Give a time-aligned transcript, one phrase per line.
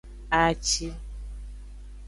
[0.41, 0.87] Aci.